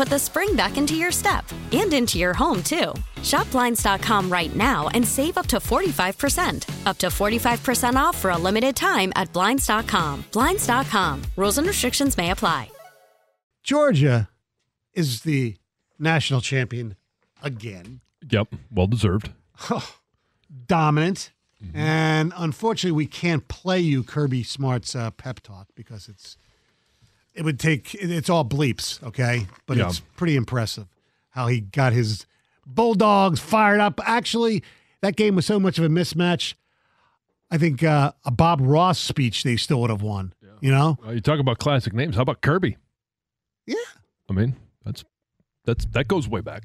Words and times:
put 0.00 0.08
the 0.08 0.18
spring 0.18 0.56
back 0.56 0.78
into 0.78 0.94
your 0.94 1.12
step 1.12 1.44
and 1.72 1.92
into 1.92 2.18
your 2.18 2.32
home, 2.32 2.62
too. 2.62 2.94
Shop 3.22 3.50
Blinds.com 3.50 4.32
right 4.32 4.56
now 4.56 4.88
and 4.94 5.06
save 5.06 5.36
up 5.36 5.46
to 5.48 5.58
45%. 5.58 6.86
Up 6.86 6.96
to 6.96 7.08
45% 7.08 7.96
off 7.96 8.16
for 8.16 8.30
a 8.30 8.38
limited 8.38 8.74
time 8.74 9.12
at 9.14 9.30
Blinds.com. 9.34 10.24
Blinds.com. 10.32 11.22
Rules 11.36 11.58
and 11.58 11.66
restrictions 11.66 12.16
may 12.16 12.30
apply. 12.30 12.70
Georgia 13.62 14.30
is 14.94 15.20
the 15.20 15.58
national 15.98 16.40
champion 16.40 16.96
again. 17.42 18.00
Yep, 18.26 18.54
well 18.70 18.86
deserved. 18.86 19.32
Dominant. 20.66 21.30
And 21.74 22.32
unfortunately, 22.38 22.96
we 22.96 23.04
can't 23.04 23.46
play 23.48 23.80
you 23.80 24.02
Kirby 24.02 24.44
Smart's 24.44 24.96
uh, 24.96 25.10
pep 25.10 25.40
talk 25.40 25.66
because 25.74 26.08
it's 26.08 26.38
it 27.34 27.44
would 27.44 27.58
take 27.60 27.94
it's 27.94 28.28
all 28.30 28.44
bleeps, 28.44 29.02
okay? 29.02 29.46
But 29.66 29.76
Yeah. 29.76 29.88
it's 29.88 30.00
pretty 30.00 30.36
impressive 30.36 30.86
how 31.30 31.46
he 31.46 31.60
got 31.60 31.92
his 31.92 32.26
Bulldogs 32.66 33.40
fired 33.40 33.80
up. 33.80 34.00
Actually, 34.04 34.62
that 35.00 35.16
game 35.16 35.34
was 35.36 35.46
so 35.46 35.58
much 35.60 35.78
of 35.78 35.84
a 35.84 35.88
mismatch. 35.88 36.54
I 37.50 37.58
think 37.58 37.82
uh, 37.82 38.12
a 38.24 38.30
Bob 38.30 38.60
Ross 38.60 38.98
speech 38.98 39.42
they 39.42 39.56
still 39.56 39.80
would 39.80 39.90
have 39.90 40.02
won. 40.02 40.32
You 40.60 40.70
know? 40.70 40.98
Uh, 41.06 41.12
you 41.12 41.20
talk 41.20 41.40
about 41.40 41.58
classic 41.58 41.94
names. 41.94 42.16
How 42.16 42.22
about 42.22 42.42
Kirby? 42.42 42.76
Yeah. 43.66 43.76
I 44.28 44.32
mean, 44.34 44.56
that's 44.84 45.04
that's 45.64 45.84
that 45.86 46.06
goes 46.06 46.28
way 46.28 46.40
back. 46.42 46.64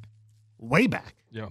Way 0.60 0.88
back. 0.88 1.16
Yeah. 1.32 1.48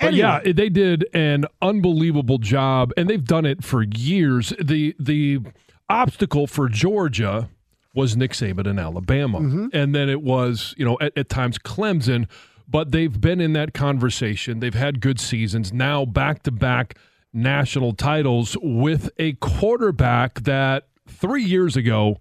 But 0.00 0.14
yeah, 0.14 0.40
they 0.44 0.68
did 0.68 1.06
an 1.14 1.46
unbelievable 1.62 2.38
job, 2.38 2.92
and 2.96 3.08
they've 3.08 3.24
done 3.24 3.44
it 3.46 3.64
for 3.64 3.82
years. 3.82 4.52
the 4.62 4.94
The 4.98 5.40
obstacle 5.88 6.46
for 6.46 6.68
Georgia 6.68 7.48
was 7.94 8.16
Nick 8.16 8.32
Saban 8.32 8.66
in 8.66 8.78
Alabama, 8.78 9.38
Mm-hmm. 9.40 9.66
and 9.72 9.94
then 9.94 10.08
it 10.10 10.22
was 10.22 10.74
you 10.76 10.84
know 10.84 10.98
at, 11.00 11.16
at 11.16 11.28
times 11.28 11.58
Clemson. 11.58 12.28
But 12.66 12.92
they've 12.92 13.20
been 13.20 13.40
in 13.42 13.52
that 13.52 13.74
conversation. 13.74 14.60
They've 14.60 14.72
had 14.74 15.00
good 15.00 15.20
seasons. 15.20 15.72
Now 15.72 16.04
back 16.06 16.42
to 16.44 16.50
back 16.50 16.96
national 17.32 17.92
titles 17.92 18.56
with 18.62 19.10
a 19.18 19.34
quarterback 19.34 20.40
that 20.44 20.86
three 21.06 21.42
years 21.44 21.76
ago, 21.76 22.20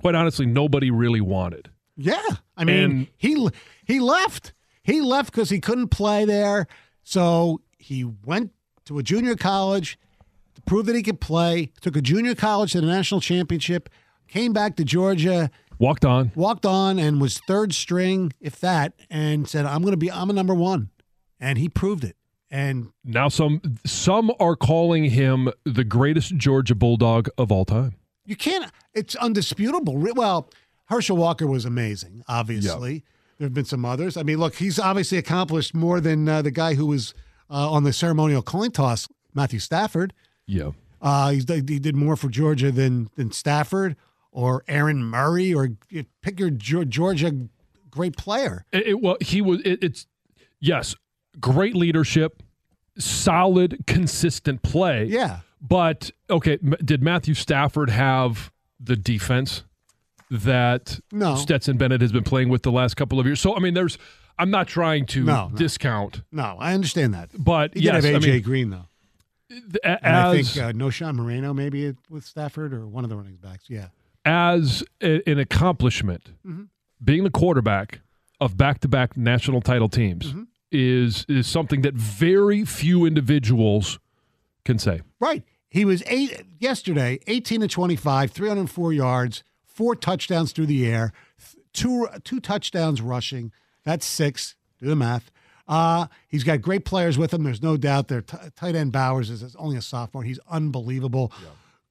quite 0.00 0.14
honestly, 0.14 0.46
nobody 0.46 0.90
really 0.90 1.20
wanted. 1.20 1.70
Yeah, 1.96 2.22
I 2.56 2.64
mean, 2.64 2.78
And- 2.78 3.06
he 3.18 3.48
he 3.84 4.00
left. 4.00 4.52
He 4.82 5.00
left 5.00 5.30
because 5.32 5.50
he 5.50 5.60
couldn't 5.60 5.88
play 5.88 6.24
there. 6.24 6.66
So 7.02 7.60
he 7.76 8.04
went 8.04 8.52
to 8.86 8.98
a 8.98 9.02
junior 9.02 9.34
college 9.36 9.98
to 10.54 10.62
prove 10.62 10.86
that 10.86 10.96
he 10.96 11.02
could 11.02 11.20
play. 11.20 11.72
Took 11.80 11.96
a 11.96 12.00
junior 12.02 12.34
college 12.34 12.72
to 12.72 12.80
the 12.80 12.86
national 12.86 13.20
championship. 13.20 13.88
Came 14.28 14.52
back 14.52 14.76
to 14.76 14.84
Georgia, 14.84 15.50
Walked 15.78 16.04
on. 16.04 16.32
walked 16.34 16.64
on, 16.66 16.98
and 16.98 17.20
was 17.20 17.38
third 17.46 17.72
string, 17.74 18.32
if 18.40 18.58
that, 18.60 18.94
and 19.10 19.48
said, 19.48 19.66
"I'm 19.66 19.82
going 19.82 19.92
to 19.92 19.96
be. 19.98 20.10
I'm 20.10 20.30
a 20.30 20.32
number 20.32 20.54
one," 20.54 20.90
and 21.38 21.58
he 21.58 21.68
proved 21.68 22.02
it. 22.04 22.16
And 22.50 22.90
Now 23.04 23.28
some 23.28 23.60
some 23.84 24.32
are 24.40 24.56
calling 24.56 25.04
him 25.10 25.50
the 25.64 25.84
greatest 25.84 26.36
Georgia 26.36 26.74
Bulldog 26.74 27.28
of 27.36 27.50
all 27.52 27.64
time. 27.64 27.94
you 28.24 28.36
can't. 28.36 28.70
It's 28.94 29.14
undisputable. 29.16 29.96
Well, 30.14 30.48
Herschel 30.86 31.16
Walker 31.16 31.46
was 31.46 31.64
amazing. 31.64 32.22
Obviously, 32.28 33.04
there 33.38 33.46
have 33.46 33.54
been 33.54 33.64
some 33.64 33.84
others. 33.84 34.16
I 34.16 34.22
mean, 34.22 34.38
look, 34.38 34.54
he's 34.56 34.78
obviously 34.78 35.18
accomplished 35.18 35.74
more 35.74 36.00
than 36.00 36.28
uh, 36.28 36.40
the 36.42 36.50
guy 36.50 36.74
who 36.74 36.86
was 36.86 37.12
uh, 37.50 37.70
on 37.70 37.84
the 37.84 37.92
ceremonial 37.92 38.42
coin 38.42 38.70
toss, 38.70 39.08
Matthew 39.34 39.58
Stafford. 39.58 40.12
Yeah. 40.46 40.70
Uh, 41.02 41.30
he's, 41.32 41.44
he 41.48 41.78
did 41.78 41.94
more 41.94 42.16
for 42.16 42.28
Georgia 42.28 42.70
than 42.72 43.10
than 43.16 43.30
Stafford 43.32 43.96
or 44.36 44.62
Aaron 44.68 45.02
Murray 45.02 45.54
or 45.54 45.70
pick 46.20 46.38
your 46.38 46.50
Georgia 46.50 47.32
great 47.90 48.16
player. 48.18 48.66
It, 48.70 48.86
it- 48.88 49.00
well, 49.00 49.16
he 49.20 49.40
was. 49.40 49.62
It, 49.62 49.82
it's 49.82 50.06
yes, 50.60 50.94
great 51.40 51.74
leadership, 51.74 52.42
solid, 52.98 53.84
consistent 53.86 54.62
play. 54.62 55.04
Yeah. 55.06 55.40
But 55.60 56.10
okay, 56.28 56.58
did 56.84 57.02
Matthew 57.02 57.32
Stafford 57.34 57.88
have 57.90 58.52
the 58.78 58.94
defense 58.94 59.64
that 60.30 61.00
No. 61.10 61.34
Stetson 61.36 61.78
Bennett 61.78 62.02
has 62.02 62.12
been 62.12 62.24
playing 62.24 62.50
with 62.50 62.62
the 62.62 62.70
last 62.72 62.94
couple 62.96 63.18
of 63.18 63.26
years? 63.26 63.40
So 63.40 63.56
I 63.56 63.60
mean, 63.60 63.74
there's. 63.74 63.98
I'm 64.38 64.50
not 64.50 64.68
trying 64.68 65.06
to 65.06 65.24
No, 65.24 65.48
no. 65.48 65.56
discount, 65.56 66.20
No, 66.30 66.58
I 66.60 66.74
understand 66.74 67.14
that. 67.14 67.30
but 67.38 67.72
He 67.72 67.80
yes, 67.84 68.02
did 68.04 68.12
have 68.12 68.22
I 68.22 68.26
mean, 68.26 68.42
Green 68.42 68.68
though, 68.68 68.84
th- 69.48 69.76
as 69.82 69.98
I 70.02 70.42
think 70.42 70.56
uh, 70.62 70.72
No. 70.72 70.88
Knowshon 70.88 71.14
Moreno 71.14 71.54
maybe 71.54 71.94
with 72.10 72.22
Stafford 72.22 72.74
or 72.74 72.86
one 72.86 73.02
of 73.02 73.08
the 73.08 73.16
running 73.16 73.36
backs. 73.36 73.64
Yeah. 73.70 73.86
As 74.26 74.82
a, 75.02 75.22
an 75.30 75.38
accomplishment, 75.38 76.32
Mm-hmm. 76.46 76.64
being 77.02 77.24
the 77.24 77.30
quarterback 77.30 78.00
of 78.40 78.56
back-to-back 78.58 79.16
national 79.16 79.60
title 79.62 79.88
teams 79.88 80.26
Mm-hmm. 80.26 80.42
is 80.72 81.24
is 81.28 81.46
something 81.46 81.80
that 81.82 81.94
very 81.94 82.64
few 82.64 83.06
individuals 83.06 83.98
can 84.64 84.78
say. 84.78 85.00
Right. 85.20 85.42
He 85.70 85.84
was 85.84 86.02
eight 86.06 86.42
yesterday, 86.58 87.18
18 87.26 87.60
to 87.62 87.68
25, 87.68 88.30
304 88.30 88.92
yards, 88.92 89.42
four 89.64 89.94
touchdowns 89.94 90.52
through 90.52 90.66
the 90.66 90.86
air, 90.86 91.12
two 91.72 92.08
two 92.24 92.40
touchdowns 92.40 93.00
rushing. 93.00 93.52
That's 93.84 94.04
six. 94.06 94.54
Do 94.80 94.86
the 94.86 94.96
math. 94.96 95.30
Uh, 95.68 96.06
he's 96.28 96.44
got 96.44 96.60
great 96.62 96.84
players 96.84 97.18
with 97.18 97.32
him. 97.34 97.42
There's 97.42 97.62
no 97.62 97.76
doubt. 97.76 98.08
Their 98.08 98.22
t- 98.22 98.36
tight 98.54 98.74
end 98.76 98.92
Bowers 98.92 99.30
is, 99.30 99.42
is 99.42 99.56
only 99.56 99.76
a 99.76 99.82
sophomore. 99.82 100.22
He's 100.22 100.38
unbelievable. 100.50 101.32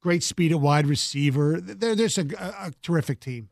Great 0.06 0.22
speed 0.22 0.52
at 0.52 0.60
wide 0.60 0.86
receiver. 0.86 1.60
They're, 1.60 1.96
there's 1.96 2.20
a, 2.20 2.28
a, 2.38 2.68
a 2.68 2.72
terrific 2.84 3.20
team. 3.20 3.50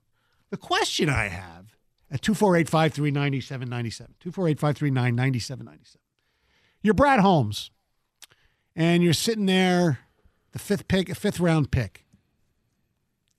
The 0.52 0.58
question 0.58 1.10
I 1.10 1.30
have 1.30 1.76
at 2.12 2.22
248 2.22 2.70
539 2.70 3.12
9797, 3.12 4.14
248 4.20 4.60
539 4.60 5.16
9797. 5.16 6.00
You're 6.84 6.94
Brad 6.94 7.22
Holmes 7.22 7.72
and 8.76 9.02
you're 9.02 9.14
sitting 9.14 9.48
there, 9.48 10.02
the 10.52 10.60
fifth 10.60 10.88
pick, 10.88 11.10
fifth 11.16 11.40
round 11.40 11.72
pick. 11.72 12.06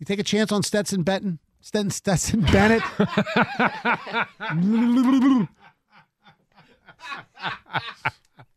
You 0.00 0.06
take 0.06 0.18
a 0.18 0.24
chance 0.24 0.50
on 0.50 0.64
Stetson 0.64 1.04
Benton, 1.04 1.38
Stetson, 1.60 1.92
Stetson 1.92 2.40
Bennett. 2.40 2.82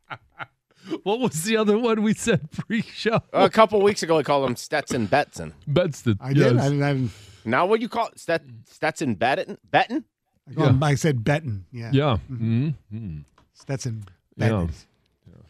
What 1.04 1.20
was 1.20 1.44
the 1.44 1.58
other 1.58 1.78
one 1.78 2.02
we 2.04 2.14
said 2.14 2.50
pre-show? 2.52 3.20
A 3.34 3.50
couple 3.50 3.82
weeks 3.82 4.04
ago, 4.04 4.18
I 4.20 4.24
called 4.24 4.50
him 4.50 4.56
Stetson 4.56 5.08
Betson. 5.08 5.54
Betston. 5.68 6.18
I 6.22 6.34
did. 6.34 6.38
yes. 6.56 6.62
I, 6.66 6.70
didn't- 6.70 6.84
I, 6.84 6.94
didn't- 6.94 7.12
Now, 7.46 7.66
what 7.66 7.78
do 7.80 7.84
you 7.84 7.90
call 7.90 8.08
it? 8.08 8.20
Stet- 8.20 8.44
Stetson 8.70 9.16
Betton? 9.16 9.58
Betton? 9.70 10.06
I, 10.50 10.54
called 10.54 10.70
him- 10.70 10.84
I 10.84 10.96
said 10.96 11.24
Benton. 11.24 11.66
Yeah. 11.72 11.92
Yeah. 11.94 12.18
Mhm. 12.32 13.24
Stetson 13.54 14.06
Yeah. 14.38 14.50
Benton. 14.50 14.70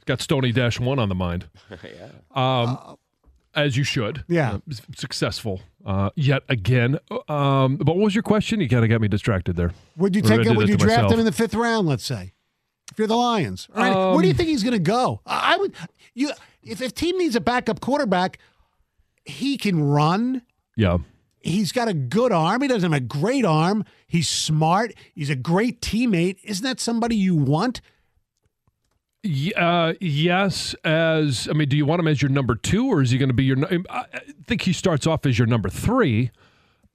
Got 0.05 0.21
Stony 0.21 0.51
Dash 0.53 0.79
one 0.79 0.99
on 0.99 1.09
the 1.09 1.15
mind. 1.15 1.47
yeah. 1.83 2.07
Um, 2.33 2.97
as 3.53 3.75
you 3.75 3.83
should. 3.83 4.23
Yeah. 4.29 4.53
Uh, 4.53 4.59
s- 4.71 4.81
successful 4.95 5.61
uh, 5.85 6.11
yet 6.15 6.43
again. 6.47 6.97
Um, 7.27 7.75
but 7.77 7.87
what 7.87 7.97
was 7.97 8.15
your 8.15 8.21
question? 8.23 8.61
You 8.61 8.69
kind 8.69 8.83
of 8.85 8.89
got 8.89 9.01
me 9.01 9.07
distracted 9.09 9.55
there. 9.57 9.71
Would 9.97 10.15
you 10.15 10.21
Or 10.21 10.25
I 10.25 10.29
take 10.29 10.37
did 10.39 10.47
him? 10.47 10.55
Would 10.57 10.69
you 10.69 10.77
to 10.77 10.83
draft 10.85 10.97
myself. 11.03 11.13
him 11.13 11.19
in 11.19 11.25
the 11.25 11.31
fifth 11.33 11.53
round? 11.55 11.87
Let's 11.87 12.05
say, 12.05 12.23
if 12.23 12.31
you're 12.99 13.07
the 13.07 13.15
Lions, 13.15 13.67
All 13.75 13.81
right, 13.83 13.95
where 14.13 14.21
do 14.21 14.27
you 14.27 14.31
Um, 14.33 14.37
think 14.37 14.49
he's 14.49 14.63
going 14.63 14.73
to 14.73 14.79
go? 14.79 15.21
I 15.25 15.57
would. 15.57 15.73
You, 16.13 16.31
if 16.63 16.81
if 16.81 16.93
team 16.93 17.17
needs 17.17 17.35
a 17.35 17.41
backup 17.41 17.79
quarterback, 17.79 18.39
he 19.25 19.57
can 19.57 19.81
run. 19.83 20.41
Yeah. 20.75 20.97
He's 21.41 21.71
got 21.71 21.87
a 21.87 21.93
good 21.93 22.31
arm. 22.31 22.61
He 22.61 22.67
doesn't 22.67 22.91
have 22.91 22.97
a 23.01 23.03
great 23.03 23.45
arm. 23.45 23.85
He's 24.07 24.27
smart. 24.27 24.93
He's 25.13 25.29
a 25.29 25.35
great 25.35 25.81
teammate. 25.81 26.37
Isn't 26.43 26.63
that 26.63 26.79
somebody 26.79 27.15
you 27.15 27.35
want? 27.35 27.79
Uh, 29.55 29.93
yes, 29.99 30.73
as 30.85 31.47
I 31.49 31.53
mean, 31.53 31.67
do 31.67 31.75
you 31.75 31.85
want 31.85 31.99
him 31.99 32.07
as 32.07 32.21
your 32.21 32.29
number 32.29 32.55
two, 32.55 32.87
or 32.87 33.01
is 33.01 33.11
he 33.11 33.17
going 33.17 33.29
to 33.29 33.33
be 33.33 33.43
your? 33.43 33.57
I 33.89 34.05
I 34.13 34.19
think 34.45 34.61
he 34.61 34.73
starts 34.73 35.05
off 35.05 35.25
as 35.25 35.37
your 35.37 35.47
number 35.47 35.69
three. 35.69 36.31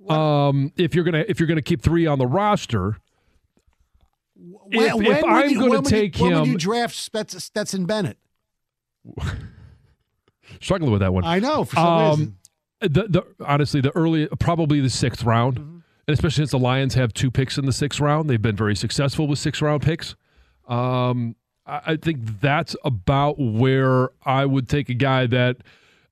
Um, 0.08 0.72
if 0.76 0.94
you're 0.94 1.04
gonna 1.04 1.24
if 1.28 1.38
you're 1.38 1.46
gonna 1.46 1.62
keep 1.62 1.82
three 1.82 2.06
on 2.06 2.18
the 2.18 2.26
roster, 2.26 2.96
When, 4.74 4.86
If- 4.86 4.94
when 4.94 5.06
if 5.06 5.22
would 5.22 5.30
I'm 5.30 5.50
you- 5.50 5.54
gonna 5.58 5.70
when 5.70 5.82
would 5.82 5.90
you- 5.92 5.98
take 5.98 6.16
when 6.18 6.34
would 6.40 6.46
you 6.48 6.56
draft 6.58 6.94
Stetson 6.94 7.86
Bennett? 7.86 8.18
struggling 10.60 10.92
with 10.92 11.00
that 11.00 11.12
one. 11.12 11.24
I 11.24 11.38
know 11.38 11.64
for 11.64 11.76
some 11.76 11.86
Um, 11.86 12.10
reason. 12.10 12.36
the, 12.80 12.88
the 13.08 13.22
honestly 13.46 13.80
the 13.80 13.94
early 13.96 14.28
probably 14.38 14.80
the 14.80 14.90
sixth 14.90 15.24
round 15.24 15.56
Mm-hmm. 15.58 15.78
and 16.08 16.14
especially 16.14 16.42
since 16.42 16.50
the 16.50 16.58
lions 16.58 16.94
have 16.94 17.12
two 17.14 17.30
picks 17.30 17.58
in 17.58 17.66
the 17.66 17.72
sixth 17.72 18.00
round 18.00 18.28
they've 18.28 18.40
been 18.42 18.56
very 18.56 18.74
successful 18.76 19.26
with 19.26 19.38
six 19.38 19.62
round 19.62 19.82
picks 19.82 20.14
um, 20.68 21.36
I, 21.66 21.80
I 21.86 21.96
think 21.96 22.40
that's 22.40 22.74
about 22.84 23.38
where 23.38 24.10
i 24.24 24.44
would 24.44 24.68
take 24.68 24.88
a 24.88 24.94
guy 24.94 25.26
that 25.26 25.58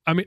i 0.06 0.12
mean 0.14 0.26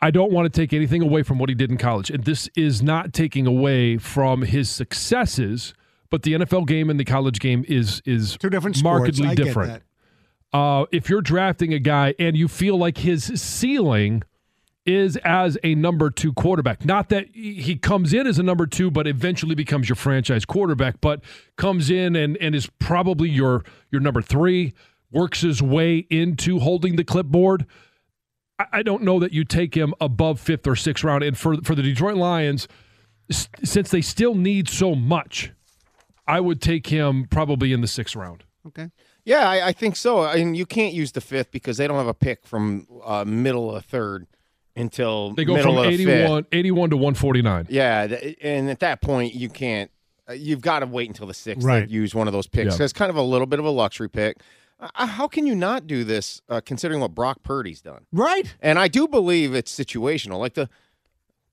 i 0.00 0.10
don't 0.10 0.32
want 0.32 0.52
to 0.52 0.60
take 0.60 0.72
anything 0.72 1.02
away 1.02 1.22
from 1.22 1.38
what 1.38 1.48
he 1.48 1.54
did 1.54 1.70
in 1.70 1.76
college 1.78 2.10
and 2.10 2.24
this 2.24 2.48
is 2.56 2.82
not 2.82 3.12
taking 3.12 3.46
away 3.46 3.98
from 3.98 4.42
his 4.42 4.68
successes 4.70 5.74
but 6.10 6.22
the 6.22 6.32
nfl 6.34 6.66
game 6.66 6.90
and 6.90 6.98
the 6.98 7.04
college 7.04 7.38
game 7.40 7.64
is 7.68 8.00
is 8.04 8.36
Two 8.38 8.50
different 8.50 8.82
markedly 8.82 9.26
different 9.34 9.68
uh, 10.52 10.86
if 10.92 11.10
you're 11.10 11.20
drafting 11.20 11.74
a 11.74 11.78
guy 11.78 12.14
and 12.18 12.36
you 12.36 12.48
feel 12.48 12.76
like 12.78 12.98
his 12.98 13.24
ceiling 13.40 14.22
is 14.86 15.18
as 15.18 15.58
a 15.62 15.74
number 15.74 16.08
two 16.08 16.32
quarterback, 16.32 16.82
not 16.86 17.10
that 17.10 17.26
he 17.34 17.76
comes 17.76 18.14
in 18.14 18.26
as 18.26 18.38
a 18.38 18.42
number 18.42 18.66
two, 18.66 18.90
but 18.90 19.06
eventually 19.06 19.54
becomes 19.54 19.86
your 19.86 19.96
franchise 19.96 20.46
quarterback, 20.46 20.98
but 21.02 21.22
comes 21.56 21.90
in 21.90 22.16
and, 22.16 22.38
and 22.38 22.54
is 22.54 22.70
probably 22.78 23.28
your 23.28 23.62
your 23.90 24.00
number 24.00 24.22
three, 24.22 24.72
works 25.12 25.42
his 25.42 25.60
way 25.60 25.98
into 26.08 26.58
holding 26.60 26.96
the 26.96 27.04
clipboard. 27.04 27.66
I, 28.58 28.64
I 28.72 28.82
don't 28.82 29.02
know 29.02 29.20
that 29.20 29.32
you 29.32 29.44
take 29.44 29.74
him 29.76 29.92
above 30.00 30.40
fifth 30.40 30.66
or 30.66 30.74
sixth 30.74 31.04
round. 31.04 31.22
And 31.22 31.36
for 31.36 31.60
for 31.60 31.74
the 31.74 31.82
Detroit 31.82 32.16
Lions, 32.16 32.66
s- 33.28 33.50
since 33.62 33.90
they 33.90 34.00
still 34.00 34.34
need 34.34 34.70
so 34.70 34.94
much, 34.94 35.52
I 36.28 36.40
would 36.40 36.60
take 36.62 36.86
him 36.88 37.26
probably 37.28 37.72
in 37.72 37.80
the 37.80 37.88
sixth 37.88 38.14
round. 38.14 38.44
Okay. 38.66 38.90
Yeah, 39.24 39.48
I, 39.48 39.68
I 39.68 39.72
think 39.72 39.96
so. 39.96 40.22
I 40.22 40.36
mean, 40.36 40.54
you 40.54 40.64
can't 40.66 40.94
use 40.94 41.12
the 41.12 41.20
fifth 41.20 41.50
because 41.50 41.76
they 41.78 41.86
don't 41.86 41.96
have 41.98 42.06
a 42.06 42.14
pick 42.14 42.46
from 42.46 42.86
uh, 43.04 43.24
middle 43.26 43.74
of 43.74 43.84
third 43.84 44.26
until 44.76 45.32
They 45.34 45.44
go 45.44 45.60
from 45.60 45.76
of 45.76 45.84
the 45.86 45.96
fifth. 45.96 46.08
81, 46.08 46.46
81 46.52 46.90
to 46.90 46.96
149. 46.96 47.66
Yeah, 47.68 48.06
th- 48.06 48.38
and 48.42 48.70
at 48.70 48.80
that 48.80 49.00
point, 49.02 49.34
you 49.34 49.48
can't. 49.48 49.90
uh, 50.28 50.32
You've 50.34 50.60
got 50.60 50.80
to 50.80 50.86
wait 50.86 51.08
until 51.08 51.26
the 51.26 51.34
sixth 51.34 51.64
Right. 51.66 51.86
to 51.86 51.92
use 51.92 52.14
one 52.14 52.26
of 52.26 52.32
those 52.32 52.46
picks. 52.46 52.78
Yeah. 52.78 52.84
It's 52.84 52.92
kind 52.92 53.10
of 53.10 53.16
a 53.16 53.22
little 53.22 53.46
bit 53.46 53.58
of 53.58 53.64
a 53.64 53.70
luxury 53.70 54.08
pick. 54.08 54.38
Uh, 54.80 55.06
how 55.06 55.26
can 55.26 55.46
you 55.46 55.56
not 55.56 55.86
do 55.88 56.04
this, 56.04 56.40
uh, 56.48 56.60
considering 56.64 57.00
what 57.00 57.12
Brock 57.14 57.42
Purdy's 57.42 57.80
done? 57.80 58.06
Right. 58.12 58.54
And 58.60 58.78
I 58.78 58.86
do 58.86 59.08
believe 59.08 59.52
it's 59.54 59.76
situational. 59.76 60.38
Like 60.38 60.54
the 60.54 60.68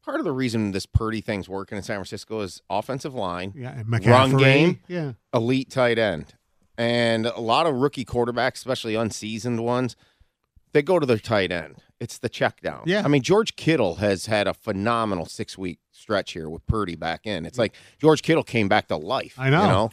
part 0.06 0.19
of 0.19 0.25
the 0.25 0.31
reason 0.31 0.72
this 0.72 0.86
Purdy 0.86 1.19
thing's 1.22 1.50
working 1.50 1.78
in 1.78 1.84
San 1.84 1.96
Francisco 1.98 2.42
is 2.42 2.62
offensive 2.69 3.13
line, 3.13 3.54
Yeah. 3.56 3.81
Run 4.06 4.38
game? 4.38 4.80
Yeah. 4.88 5.13
elite 5.34 5.69
tight 5.72 5.98
end, 6.00 6.34
and 6.78 7.25
a 7.25 7.40
lot 7.42 7.66
of 7.66 7.75
rookie 7.75 8.06
quarterbacks, 8.06 8.56
especially 8.56 8.96
unseasoned 8.96 9.63
ones, 9.63 9.96
they 10.74 10.81
go 10.81 11.00
to 11.00 11.06
their 11.06 11.18
tight 11.18 11.52
end. 11.52 11.75
It's 12.00 12.18
the 12.18 12.28
check 12.30 12.60
down. 12.62 12.84
Yeah. 12.86 13.02
I 13.04 13.07
mean, 13.07 13.22
George 13.22 13.56
Kittle 13.56 13.96
has 13.96 14.25
had 14.25 14.48
a 14.48 14.54
phenomenal 14.54 15.25
six 15.25 15.57
week 15.57 15.80
stretch 15.92 16.34
here 16.34 16.50
with 16.50 16.66
Purdy 16.68 16.96
back 16.96 17.25
in. 17.25 17.46
It's 17.46 17.57
like 17.57 17.74
George 18.00 18.22
Kittle 18.22 18.44
came 18.44 18.68
back 18.68 18.88
to 18.90 18.98
life. 18.98 19.36
I 19.40 19.50
know. 19.50 19.62
You 19.62 19.68
know? 19.69 19.90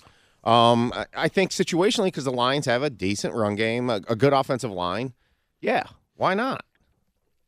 Um, 0.52 0.92
I, 0.92 1.06
I 1.14 1.28
think 1.28 1.52
situationally, 1.52 2.06
because 2.06 2.24
the 2.24 2.32
Lions 2.32 2.66
have 2.66 2.82
a 2.82 2.90
decent 2.90 3.32
run 3.34 3.54
game, 3.54 3.88
a, 3.88 4.00
a 4.08 4.16
good 4.16 4.32
offensive 4.32 4.72
line. 4.72 5.14
Yeah, 5.60 5.84
why 6.16 6.34
not? 6.34 6.64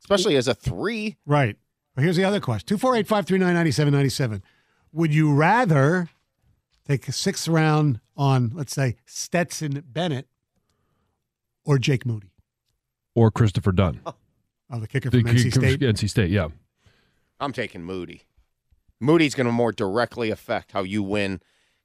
Especially 0.00 0.36
as 0.36 0.46
a 0.46 0.54
three. 0.54 1.16
Right. 1.26 1.56
Well, 1.96 2.04
here's 2.04 2.16
the 2.16 2.24
other 2.24 2.40
question 2.40 2.66
248 2.66 3.06
539 3.06 3.54
9797. 3.54 4.42
Would 4.92 5.14
you 5.14 5.32
rather 5.32 6.08
take 6.86 7.08
a 7.08 7.12
sixth 7.12 7.48
round 7.48 8.00
on, 8.16 8.50
let's 8.54 8.72
say, 8.74 8.96
Stetson 9.06 9.82
Bennett 9.86 10.28
or 11.64 11.78
Jake 11.78 12.04
Moody? 12.04 12.32
Or 13.14 13.30
Christopher 13.30 13.72
Dunn. 13.72 14.00
Oh, 14.06 14.14
oh 14.70 14.80
the 14.80 14.88
kicker 14.88 15.10
The 15.10 15.22
from 15.22 15.30
NC 15.30 15.42
kid- 15.44 15.54
State. 15.54 15.80
NC 15.80 16.10
State, 16.10 16.30
yeah. 16.30 16.48
I'm 17.40 17.52
taking 17.52 17.82
Moody. 17.82 18.22
Moody's 19.00 19.34
going 19.34 19.46
to 19.46 19.52
more 19.52 19.72
directly 19.72 20.30
affect 20.30 20.72
how 20.72 20.82
you 20.82 21.02
win 21.02 21.40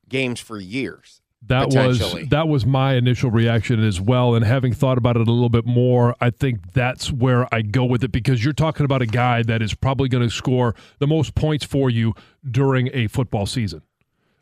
games 0.07 0.39
for 0.39 0.59
years. 0.59 1.21
That 1.43 1.73
was 1.73 2.29
that 2.29 2.47
was 2.47 2.65
my 2.65 2.93
initial 2.93 3.31
reaction 3.31 3.83
as 3.83 3.99
well. 3.99 4.35
And 4.35 4.45
having 4.45 4.73
thought 4.73 4.97
about 4.97 5.15
it 5.15 5.27
a 5.27 5.31
little 5.31 5.49
bit 5.49 5.65
more, 5.65 6.15
I 6.19 6.29
think 6.29 6.73
that's 6.73 7.11
where 7.11 7.53
I 7.53 7.61
go 7.61 7.85
with 7.85 8.03
it 8.03 8.11
because 8.11 8.43
you're 8.43 8.53
talking 8.53 8.83
about 8.83 9.01
a 9.01 9.05
guy 9.05 9.41
that 9.43 9.61
is 9.61 9.73
probably 9.73 10.09
going 10.09 10.27
to 10.27 10.33
score 10.33 10.75
the 10.99 11.07
most 11.07 11.35
points 11.35 11.65
for 11.65 11.89
you 11.89 12.13
during 12.49 12.89
a 12.93 13.07
football 13.07 13.45
season. 13.45 13.81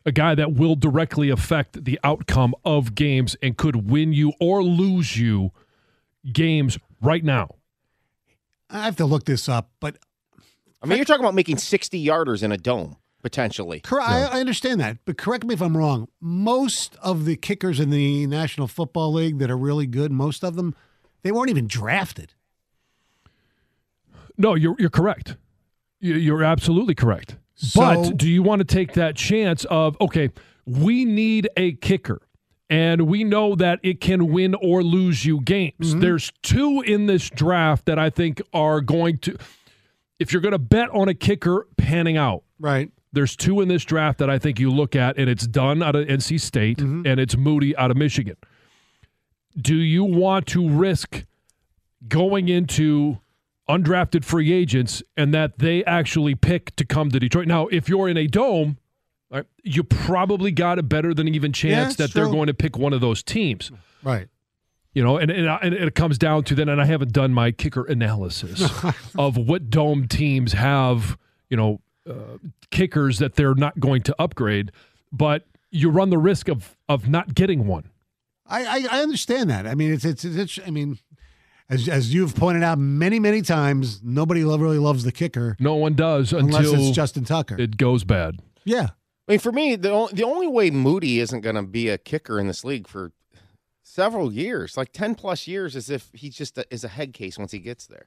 A 0.04 0.12
guy 0.12 0.34
that 0.34 0.54
will 0.54 0.74
directly 0.74 1.30
affect 1.30 1.84
the 1.84 2.00
outcome 2.02 2.54
of 2.64 2.94
games 2.94 3.36
and 3.42 3.56
could 3.56 3.90
win 3.90 4.12
you 4.12 4.32
or 4.40 4.62
lose 4.62 5.16
you 5.16 5.52
games 6.32 6.78
right 7.00 7.24
now. 7.24 7.54
I 8.70 8.82
have 8.84 8.96
to 8.96 9.06
look 9.06 9.24
this 9.24 9.48
up, 9.48 9.70
but 9.80 9.96
I 10.82 10.86
mean, 10.86 10.98
you're 10.98 11.04
talking 11.04 11.24
about 11.24 11.34
making 11.34 11.58
60 11.58 12.04
yarders 12.04 12.42
in 12.42 12.52
a 12.52 12.56
dome 12.56 12.96
potentially. 13.22 13.80
cor- 13.80 14.00
I, 14.00 14.22
I 14.22 14.40
understand 14.40 14.80
that. 14.80 14.98
But 15.04 15.18
correct 15.18 15.44
me 15.44 15.54
if 15.54 15.60
I'm 15.62 15.76
wrong. 15.76 16.08
Most 16.20 16.96
of 17.02 17.24
the 17.24 17.36
kickers 17.36 17.80
in 17.80 17.90
the 17.90 18.26
National 18.26 18.66
Football 18.66 19.12
League 19.12 19.38
that 19.38 19.50
are 19.50 19.56
really 19.58 19.86
good, 19.86 20.12
most 20.12 20.42
of 20.44 20.56
them, 20.56 20.74
they 21.22 21.32
weren't 21.32 21.50
even 21.50 21.66
drafted. 21.66 22.32
No, 24.36 24.54
you're 24.54 24.76
you're 24.78 24.90
correct. 24.90 25.36
You- 26.00 26.14
You're 26.14 26.44
absolutely 26.44 26.94
correct. 26.94 27.36
So- 27.56 27.80
but 27.80 28.16
do 28.16 28.28
you 28.28 28.42
want 28.42 28.60
to 28.60 28.64
take 28.64 28.92
that 28.94 29.16
chance 29.16 29.64
of 29.66 29.96
okay, 30.00 30.30
we 30.64 31.04
need 31.04 31.48
a 31.56 31.72
kicker, 31.72 32.22
and 32.70 33.02
we 33.02 33.24
know 33.24 33.54
that 33.56 33.80
it 33.82 34.00
can 34.00 34.28
win 34.32 34.54
or 34.54 34.82
lose 34.84 35.24
you 35.24 35.40
games. 35.40 35.74
Mm-hmm. 35.80 36.00
There's 36.00 36.30
two 36.42 36.82
in 36.82 37.06
this 37.06 37.28
draft 37.30 37.86
that 37.86 37.98
I 37.98 38.10
think 38.10 38.40
are 38.52 38.80
going 38.80 39.18
to. 39.18 39.36
If 40.20 40.32
you're 40.32 40.42
going 40.42 40.52
to 40.52 40.58
bet 40.58 40.90
on 40.90 41.08
a 41.08 41.14
kicker 41.14 41.66
panning 41.76 42.16
out, 42.16 42.42
Right. 42.60 42.90
There's 43.12 43.36
two 43.36 43.60
in 43.60 43.68
this 43.68 43.84
draft 43.84 44.18
that 44.18 44.28
I 44.28 44.38
think 44.38 44.58
you 44.58 44.70
look 44.70 44.94
at, 44.94 45.16
and 45.16 45.28
it's 45.30 45.46
Dunn 45.46 45.82
out 45.82 45.96
of 45.96 46.06
NC 46.06 46.40
State 46.40 46.78
mm-hmm. 46.78 47.06
and 47.06 47.18
it's 47.18 47.36
Moody 47.36 47.76
out 47.76 47.90
of 47.90 47.96
Michigan. 47.96 48.36
Do 49.56 49.76
you 49.76 50.04
want 50.04 50.46
to 50.48 50.68
risk 50.68 51.24
going 52.06 52.48
into 52.48 53.18
undrafted 53.68 54.24
free 54.24 54.52
agents 54.52 55.02
and 55.16 55.34
that 55.34 55.58
they 55.58 55.84
actually 55.84 56.34
pick 56.34 56.76
to 56.76 56.84
come 56.84 57.10
to 57.10 57.18
Detroit? 57.18 57.46
Now, 57.46 57.66
if 57.68 57.88
you're 57.88 58.08
in 58.08 58.16
a 58.16 58.26
dome, 58.26 58.78
right, 59.30 59.46
you 59.62 59.82
probably 59.82 60.52
got 60.52 60.78
a 60.78 60.82
better 60.82 61.14
than 61.14 61.28
even 61.28 61.52
chance 61.52 61.94
it's 61.94 61.96
that 61.96 62.14
they're 62.14 62.30
going 62.30 62.46
to 62.46 62.54
pick 62.54 62.76
one 62.76 62.92
of 62.92 63.00
those 63.00 63.22
teams. 63.22 63.72
Right. 64.02 64.28
You 64.94 65.02
know, 65.04 65.16
and, 65.16 65.30
and, 65.30 65.46
and 65.46 65.74
it 65.74 65.94
comes 65.94 66.18
down 66.18 66.44
to 66.44 66.54
then, 66.54 66.68
and 66.68 66.80
I 66.80 66.84
haven't 66.84 67.12
done 67.12 67.32
my 67.32 67.52
kicker 67.52 67.84
analysis 67.84 68.70
of 69.18 69.36
what 69.36 69.70
dome 69.70 70.08
teams 70.08 70.52
have, 70.52 71.16
you 71.50 71.56
know, 71.56 71.80
uh, 72.08 72.38
kickers 72.70 73.18
that 73.18 73.34
they're 73.34 73.54
not 73.54 73.78
going 73.80 74.02
to 74.02 74.14
upgrade, 74.18 74.72
but 75.12 75.46
you 75.70 75.90
run 75.90 76.10
the 76.10 76.18
risk 76.18 76.48
of 76.48 76.76
of 76.88 77.08
not 77.08 77.34
getting 77.34 77.66
one. 77.66 77.90
I, 78.46 78.64
I, 78.64 78.98
I 78.98 79.02
understand 79.02 79.50
that. 79.50 79.66
I 79.66 79.74
mean, 79.74 79.92
it's, 79.92 80.06
it's, 80.06 80.24
it's, 80.24 80.58
I 80.66 80.70
mean, 80.70 80.98
as, 81.68 81.86
as 81.86 82.14
you've 82.14 82.34
pointed 82.34 82.62
out 82.62 82.78
many, 82.78 83.20
many 83.20 83.42
times, 83.42 84.00
nobody 84.02 84.42
lo- 84.42 84.56
really 84.56 84.78
loves 84.78 85.04
the 85.04 85.12
kicker 85.12 85.54
No 85.60 85.74
one 85.74 85.92
does 85.92 86.32
unless 86.32 86.64
until 86.66 86.86
it's 86.86 86.96
Justin 86.96 87.24
Tucker. 87.26 87.60
it 87.60 87.76
goes 87.76 88.04
bad. 88.04 88.40
yeah. 88.64 88.88
I 89.28 89.32
mean, 89.32 89.40
for 89.40 89.52
me, 89.52 89.76
the 89.76 89.90
only, 89.90 90.14
the 90.14 90.24
only 90.24 90.46
way 90.46 90.70
Moody 90.70 91.20
isn't 91.20 91.42
going 91.42 91.56
to 91.56 91.62
be 91.62 91.90
a 91.90 91.98
kicker 91.98 92.40
in 92.40 92.46
this 92.46 92.64
league 92.64 92.88
for 92.88 93.12
several 93.82 94.32
years, 94.32 94.78
like 94.78 94.92
10 94.92 95.14
plus 95.16 95.46
years, 95.46 95.76
is 95.76 95.90
if 95.90 96.08
he 96.14 96.30
just 96.30 96.56
a, 96.56 96.64
is 96.72 96.82
a 96.84 96.88
head 96.88 97.12
case 97.12 97.38
once 97.38 97.52
he 97.52 97.58
gets 97.58 97.86
there. 97.86 98.06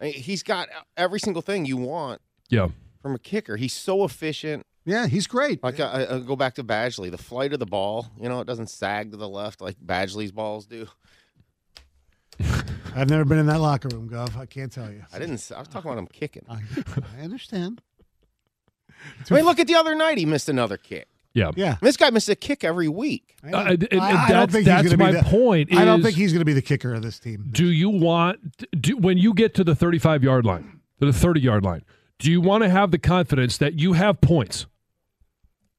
I 0.00 0.04
mean, 0.06 0.14
he's 0.14 0.42
got 0.42 0.68
every 0.96 1.20
single 1.20 1.42
thing 1.42 1.64
you 1.66 1.76
want 1.76 2.20
Yeah. 2.50 2.70
From 3.00 3.14
a 3.14 3.18
kicker. 3.18 3.56
He's 3.56 3.72
so 3.72 4.04
efficient. 4.04 4.64
Yeah, 4.84 5.06
he's 5.06 5.26
great. 5.26 5.62
Like 5.62 5.80
I, 5.80 6.06
I 6.10 6.18
go 6.20 6.34
back 6.36 6.54
to 6.54 6.64
Badgley, 6.64 7.10
the 7.10 7.18
flight 7.18 7.52
of 7.52 7.58
the 7.58 7.66
ball. 7.66 8.06
You 8.20 8.28
know, 8.28 8.40
it 8.40 8.46
doesn't 8.46 8.70
sag 8.70 9.10
to 9.10 9.16
the 9.16 9.28
left 9.28 9.60
like 9.60 9.76
Badgley's 9.84 10.32
balls 10.32 10.66
do. 10.66 10.86
I 12.40 12.62
I've 12.96 13.10
never 13.10 13.24
been 13.24 13.38
in 13.38 13.46
that 13.46 13.60
locker 13.60 13.88
room, 13.92 14.08
Gov. 14.08 14.36
I 14.36 14.46
can't 14.46 14.72
tell 14.72 14.90
you. 14.90 15.02
I 15.12 15.18
didn't. 15.18 15.34
s- 15.34 15.52
I 15.52 15.58
was 15.58 15.68
talking 15.68 15.90
about 15.90 15.98
him 16.00 16.06
kicking. 16.06 16.44
I, 16.48 16.60
I 17.18 17.22
understand. 17.22 17.82
I 19.30 19.34
mean, 19.34 19.44
look 19.44 19.58
at 19.60 19.66
the 19.66 19.74
other 19.76 19.94
night. 19.94 20.18
He 20.18 20.24
missed 20.26 20.48
another 20.48 20.76
kick. 20.76 21.06
Yeah. 21.34 21.50
Yeah. 21.54 21.76
This 21.82 21.96
guy 21.96 22.10
missed 22.10 22.28
a 22.28 22.34
kick 22.34 22.64
every 22.64 22.88
week. 22.88 23.36
I, 23.44 23.48
Uh, 23.48 23.50
don't- 23.52 23.68
and- 23.68 23.88
and 23.92 24.00
I- 24.00 24.26
I 24.26 24.32
don't 24.32 24.50
think 24.50 24.60
he's 24.60 24.66
that's 24.66 24.84
gonna 24.88 24.96
be 24.96 25.04
my 25.04 25.12
the- 25.12 25.22
point 25.28 25.72
I 25.74 25.84
don't 25.84 26.00
is- 26.00 26.06
think 26.06 26.16
he's 26.16 26.32
going 26.32 26.40
to 26.40 26.44
be 26.46 26.54
the 26.54 26.62
kicker 26.62 26.94
of 26.94 27.02
this 27.02 27.18
team. 27.20 27.46
Do 27.52 27.66
you 27.70 27.90
want 27.90 28.40
do, 28.80 28.96
when 28.96 29.18
you 29.18 29.34
get 29.34 29.54
to 29.56 29.64
the 29.64 29.74
35 29.74 30.24
yard 30.24 30.44
line, 30.46 30.80
to 31.00 31.06
the 31.06 31.12
30 31.12 31.40
yard 31.40 31.64
line, 31.64 31.84
do 32.18 32.30
you 32.30 32.40
want 32.40 32.64
to 32.64 32.68
have 32.70 32.90
the 32.90 32.98
confidence 32.98 33.58
that 33.58 33.78
you 33.78 33.92
have 33.94 34.20
points? 34.20 34.66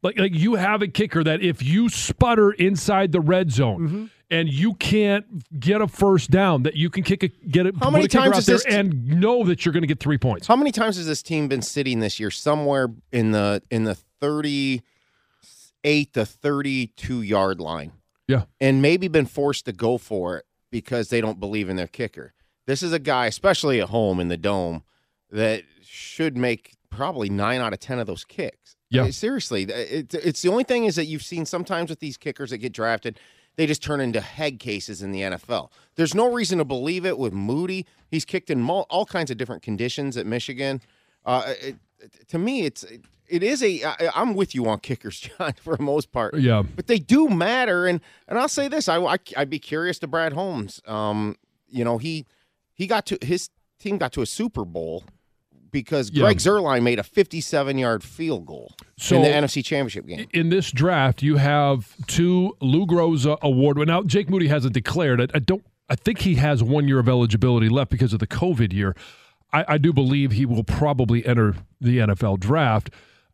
Like 0.02 0.18
like 0.18 0.34
you 0.34 0.56
have 0.56 0.82
a 0.82 0.88
kicker 0.88 1.24
that 1.24 1.42
if 1.42 1.62
you 1.62 1.90
sputter 1.90 2.52
inside 2.52 3.12
the 3.12 3.20
red 3.20 3.52
zone 3.52 3.80
Mm-hmm. 3.88 4.06
and 4.32 4.48
you 4.48 4.74
can't 4.76 5.26
get 5.60 5.82
a 5.82 5.88
first 5.90 6.32
down, 6.32 6.64
that 6.64 6.76
you 6.78 6.90
can 6.90 7.04
kick 7.04 7.24
a 7.24 7.28
get 7.28 7.66
it. 7.66 7.76
How 7.82 7.90
many 7.90 8.06
a 8.06 8.08
times 8.08 8.38
out 8.38 8.44
there 8.46 8.56
this 8.56 8.64
t- 8.64 8.72
and 8.74 9.06
know 9.20 9.44
that 9.46 9.66
you're 9.66 9.74
going 9.74 9.84
to 9.84 9.88
get 9.88 10.00
three 10.00 10.18
points? 10.18 10.48
How 10.48 10.56
many 10.56 10.72
times 10.72 10.96
has 10.96 11.06
this 11.06 11.22
team 11.22 11.50
been 11.50 11.62
sitting 11.62 12.00
this 12.00 12.18
year 12.20 12.32
somewhere 12.32 12.88
in 13.12 13.32
the 13.32 13.62
in 13.70 13.84
the 13.84 13.96
thirty 13.96 14.84
eight 15.84 16.14
to 16.14 16.26
thirty 16.26 16.88
two 16.88 17.22
yard 17.22 17.60
line? 17.60 17.92
Yeah. 18.28 18.44
and 18.62 18.80
maybe 18.80 19.08
been 19.08 19.26
forced 19.26 19.66
to 19.66 19.72
go 19.74 19.98
for 19.98 20.38
it 20.38 20.46
because 20.70 21.10
they 21.10 21.20
don't 21.20 21.40
believe 21.40 21.68
in 21.68 21.78
their 21.78 21.88
kicker. 21.88 22.34
This 22.68 22.84
is 22.84 22.94
a 22.94 23.00
guy, 23.00 23.26
especially 23.26 23.82
at 23.82 23.90
home 23.90 24.20
in 24.20 24.28
the 24.28 24.38
dome, 24.38 24.84
that 25.32 25.64
should 25.84 26.38
make 26.38 26.76
probably 26.90 27.30
nine 27.30 27.62
out 27.62 27.74
of 27.74 27.80
ten 27.80 28.00
of 28.00 28.08
those 28.08 28.24
kicks. 28.24 28.76
Yeah. 28.90 29.02
I 29.02 29.04
mean, 29.06 29.12
seriously, 29.14 29.64
it, 29.64 30.14
it's 30.14 30.42
the 30.42 30.50
only 30.50 30.64
thing 30.64 30.86
is 30.86 30.96
that 30.96 31.06
you've 31.06 31.22
seen 31.24 31.46
sometimes 31.46 31.90
with 31.90 32.00
these 32.00 32.18
kickers 32.18 32.50
that 32.50 32.58
get 32.58 32.74
drafted, 32.74 33.20
they 33.56 33.68
just 33.68 33.84
turn 33.84 34.00
into 34.02 34.20
head 34.22 34.60
cases 34.60 35.02
in 35.04 35.12
the 35.12 35.22
NFL. 35.22 35.70
There's 35.96 36.16
no 36.16 36.32
reason 36.32 36.58
to 36.58 36.66
believe 36.66 37.06
it 37.06 37.18
with 37.20 37.32
Moody. 37.34 37.86
He's 38.10 38.26
kicked 38.26 38.50
in 38.50 38.62
mul- 38.62 38.88
all 38.90 39.06
kinds 39.06 39.30
of 39.30 39.38
different 39.38 39.62
conditions 39.62 40.18
at 40.18 40.26
Michigan. 40.26 40.82
Uh, 41.26 41.44
it, 41.62 41.76
it- 42.00 42.28
to 42.30 42.40
me, 42.40 42.62
it's 42.62 42.86
it 43.28 43.44
is 43.44 43.62
a. 43.62 43.84
I, 43.84 44.10
I'm 44.16 44.34
with 44.34 44.56
you 44.56 44.68
on 44.70 44.80
kickers, 44.80 45.20
John, 45.38 45.54
for 45.62 45.76
the 45.76 45.84
most 45.84 46.12
part 46.14 46.34
Yeah. 46.36 46.64
but 46.76 46.88
they 46.88 46.98
do 46.98 47.28
matter. 47.30 47.86
And 47.88 48.00
and 48.30 48.40
I'll 48.40 48.48
say 48.48 48.68
this: 48.70 48.88
I, 48.88 48.96
I 48.98 49.18
would 49.38 49.50
be 49.50 49.60
curious 49.60 50.00
to 50.00 50.08
Brad 50.08 50.32
Holmes. 50.34 50.82
Um, 50.88 51.36
you 51.68 51.84
know 51.84 51.98
he 52.00 52.26
he 52.74 52.88
got 52.88 53.06
to 53.08 53.18
his 53.22 53.50
team 53.80 53.98
got 53.98 54.14
to 54.14 54.22
a 54.22 54.26
Super 54.26 54.64
Bowl 54.66 55.04
because 55.72 56.12
Yeah. 56.12 56.24
Greg 56.24 56.38
Zuerlein 56.38 56.84
made 56.84 57.00
a 57.00 57.04
57 57.04 57.78
yard 57.78 58.04
field 58.04 58.46
goal 58.46 58.74
So- 58.98 59.16
in 59.16 59.22
the 59.24 59.30
NFC 59.30 59.64
Championship 59.64 60.06
game. 60.08 60.28
in 60.34 60.50
this 60.50 60.72
draft, 60.72 61.22
you 61.22 61.38
have 61.38 61.96
two 62.08 62.56
Lou 62.62 62.86
Groza 62.86 63.38
award. 63.42 63.78
Now, 63.88 64.04
Jake 64.04 64.30
Moody 64.30 64.48
hasn't 64.48 64.74
declared 64.74 65.20
it. 65.22 65.32
I 65.34 65.40
don't. 65.40 65.64
I 65.90 65.96
think 65.96 66.20
he 66.20 66.36
has 66.36 66.62
one 66.64 66.88
year 66.88 67.00
of 67.00 67.10
eligibility 67.10 67.68
left 67.68 67.90
because 67.90 68.14
of 68.14 68.20
the 68.20 68.28
COVID 68.28 68.72
year. 68.74 68.96
I, 69.52 69.66
I 69.70 69.78
do 69.80 69.92
believe 69.92 70.34
he 70.34 70.46
will 70.46 70.64
probably 70.64 71.26
enter 71.26 71.56
the 71.82 71.98
NFL 71.98 72.40
draft. 72.40 72.92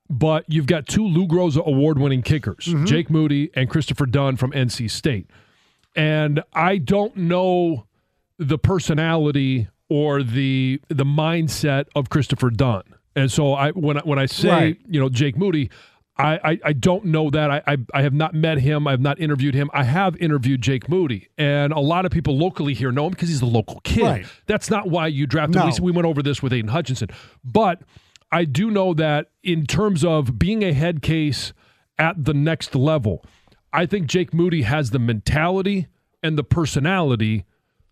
But 0.10 0.46
you've 0.48 0.68
got 0.68 0.88
two 0.88 1.06
Lou 1.06 1.28
Groza 1.28 1.66
award-winning 1.66 2.22
kickers, 2.22 2.66
mm-hmm. 2.68 2.86
Jake 2.86 3.10
Moody 3.10 3.50
and 3.56 3.70
Christopher 3.70 4.06
Dunn 4.06 4.38
from 4.38 4.52
NC 4.52 4.90
State, 4.92 5.28
and 5.96 6.44
I 6.54 6.78
don't 6.78 7.18
know 7.18 7.88
the 8.38 8.60
personality 8.60 9.68
or 9.90 10.24
the 10.24 10.82
the 10.90 11.06
mindset 11.06 11.86
of 11.96 12.10
Christopher 12.10 12.50
Dunn. 12.50 12.84
And 13.16 13.32
so 13.32 13.54
I 13.54 13.72
when 13.72 13.98
I, 13.98 14.02
when 14.02 14.20
I 14.20 14.26
say 14.26 14.50
Right. 14.50 14.78
you 14.88 15.00
know 15.00 15.10
Jake 15.10 15.38
Moody, 15.38 15.70
I, 16.18 16.40
I 16.52 16.60
I 16.66 16.74
don't 16.74 17.06
know 17.06 17.30
that 17.30 17.52
I, 17.52 17.62
I 17.68 17.78
I 17.94 18.02
have 18.02 18.14
not 18.14 18.34
met 18.34 18.60
him. 18.60 18.88
I 18.88 18.92
have 18.92 19.02
not 19.02 19.20
interviewed 19.20 19.54
him. 19.56 19.70
I 19.74 19.84
have 19.84 20.16
interviewed 20.18 20.62
Jake 20.62 20.90
Moody, 20.90 21.28
and 21.38 21.72
a 21.74 21.80
lot 21.80 22.06
of 22.06 22.12
people 22.12 22.38
locally 22.38 22.74
here 22.74 22.92
know 22.92 23.06
him 23.06 23.12
because 23.12 23.30
he's 23.30 23.42
a 23.42 23.46
local 23.46 23.80
kid. 23.82 24.04
Right. 24.04 24.26
That's 24.48 24.70
not 24.70 24.90
why 24.90 25.08
you 25.08 25.28
drafted 25.28 25.56
him. 25.62 25.68
No. 25.70 25.76
We, 25.80 25.92
we 25.92 25.92
went 25.92 26.08
over 26.08 26.22
this 26.24 26.42
with 26.42 26.52
Aiden 26.52 26.70
Hutchinson, 26.70 27.10
but 27.44 27.82
I 28.32 28.44
do 28.46 28.72
know 28.72 28.94
that 28.96 29.28
in 29.44 29.66
terms 29.66 30.04
of 30.04 30.38
being 30.40 30.64
a 30.64 30.74
head 30.74 31.02
case 31.02 31.54
at 31.98 32.26
the 32.26 32.34
next 32.34 32.76
level, 32.76 33.24
I 33.72 33.86
think 33.86 34.08
Jake 34.08 34.34
Moody 34.34 34.64
has 34.64 34.90
the 34.92 35.00
mentality 35.00 35.88
and 36.24 36.38
the 36.38 36.44
personality 36.44 37.46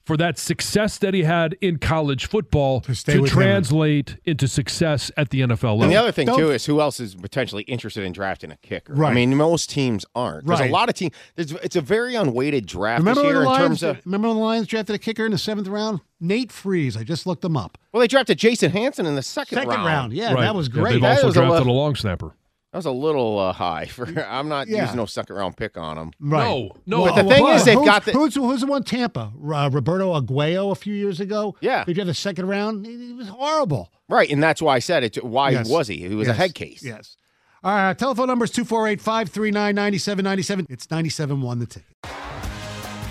for 0.06 0.18
that 0.18 0.38
success 0.38 0.98
that 0.98 1.14
he 1.14 1.24
had 1.24 1.56
in 1.62 1.78
college 1.78 2.26
football 2.28 2.82
To 2.82 2.94
stay 2.94 3.20
with 3.20 3.32
him. 3.32 3.38
translate 3.38 4.18
into 4.26 4.48
success 4.50 5.12
at 5.16 5.30
the 5.30 5.42
NFL 5.42 5.62
level. 5.78 5.84
And 5.84 5.92
the 5.92 5.96
other 5.96 6.12
thing 6.12 6.26
Don't- 6.28 6.38
too 6.40 6.52
is 6.52 6.66
who 6.66 6.82
else 6.82 7.00
is 7.00 7.16
potentially 7.16 7.64
interested 7.64 8.04
in 8.04 8.12
drafting 8.12 8.52
a 8.52 8.58
kicker? 8.58 8.94
Right. 8.94 9.12
I 9.12 9.14
mean, 9.14 9.36
most 9.38 9.70
teams 9.70 10.06
aren't. 10.14 10.46
There's 10.46 10.60
a 10.60 10.68
lot 10.70 10.90
of 10.90 10.96
teams. 10.96 11.14
It's 11.38 11.76
a 11.78 11.82
very 11.82 12.16
unweighted 12.16 12.66
draft 12.66 13.00
Remember 13.00 13.22
this 13.22 13.26
when, 13.28 13.34
year 13.34 13.34
the 13.36 13.40
in 13.42 13.46
Lions, 13.54 13.80
terms 13.80 13.84
of. 13.98 14.06
remember 14.06 14.28
when 14.28 14.38
the 14.38 14.44
Lions 14.44 14.68
drafted 14.68 14.96
a 14.96 15.00
kicker 15.00 15.26
in 15.26 15.32
the 15.32 15.38
seventh 15.38 15.68
round? 15.68 16.02
Nate 16.20 16.52
Freese. 16.52 16.96
I 16.98 17.04
just 17.04 17.26
looked 17.26 17.42
them 17.42 17.56
up. 17.58 17.78
Well, 17.92 18.02
they 18.02 18.08
drafted 18.08 18.38
Jason 18.38 18.72
Hanson 18.72 19.06
in 19.06 19.16
the 19.16 19.22
second, 19.22 19.58
Second 19.58 19.70
round. 19.72 19.86
round. 19.86 20.14
Yeah, 20.14 20.34
Right. 20.34 20.42
that 20.42 20.56
was 20.56 20.68
Yeah, 20.68 20.74
great. 20.74 20.92
they've 20.94 21.02
That 21.02 21.12
also 21.18 21.28
was 21.28 21.38
a 21.38 21.40
drafted 21.42 21.68
a, 21.68 21.72
lo- 21.72 21.76
long 21.78 21.96
snapper. 21.96 22.34
That 22.74 22.80
was 22.80 22.86
a 22.88 22.92
little 22.92 23.38
uh, 23.38 23.54
high 23.54 23.86
for. 23.86 24.08
I'm 24.28 24.50
not 24.50 24.68
Yeah. 24.68 24.82
using 24.82 24.98
no 24.98 25.06
second 25.06 25.36
round 25.36 25.56
pick 25.56 25.78
on 25.78 25.96
him. 25.96 26.12
right. 26.20 26.44
No, 26.44 26.72
no. 26.88 27.06
But 27.06 27.22
the 27.22 27.30
thing 27.30 27.48
is, 27.50 27.64
they've 27.66 27.76
got 27.78 28.04
the- 28.04 28.14
who's, 28.14 28.34
who's 28.34 28.62
the 28.62 28.66
one 28.68 28.84
Tampa? 28.84 29.32
Uh, 29.36 29.70
Roberto 29.72 30.20
Aguayo 30.20 30.72
a 30.72 30.76
few 30.76 30.96
years 30.96 31.20
ago. 31.20 31.56
Yeah. 31.62 31.84
they 31.86 31.94
drafted 31.94 32.10
a 32.10 32.14
second 32.16 32.48
round. 32.48 32.88
He, 32.88 32.98
he 33.10 33.14
was 33.14 33.28
horrible. 33.28 33.92
Right, 34.10 34.28
and 34.32 34.42
that's 34.42 34.60
why 34.60 34.76
I 34.76 34.80
said 34.80 35.04
it. 35.04 35.24
Why 35.24 35.52
Yes. 35.52 35.70
was 35.70 35.88
he? 35.88 35.98
He 35.98 36.16
was 36.16 36.28
a 36.28 36.34
head 36.34 36.56
case. 36.56 36.84
Yes. 36.84 37.16
All 37.64 37.74
right. 37.76 37.98
Telephone 37.98 38.26
number 38.28 38.44
is 38.46 38.52
248 38.52 39.00
539 39.00 39.76
9797. 39.76 40.66
It's 40.70 40.90
97 40.90 41.40
the 41.60 41.66
ticket. 41.68 41.88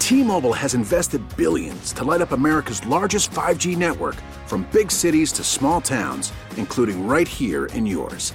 T-Mobile 0.01 0.53
has 0.53 0.75
invested 0.75 1.23
billions 1.37 1.93
to 1.93 2.03
light 2.05 2.21
up 2.21 2.33
America's 2.33 2.85
largest 2.87 3.31
5G 3.31 3.77
network 3.77 4.17
from 4.47 4.67
big 4.73 4.91
cities 4.91 5.31
to 5.33 5.45
small 5.45 5.81
towns, 5.81 6.33
including 6.57 7.07
right 7.07 7.29
here 7.29 7.67
in 7.67 7.87
yours. 7.87 8.35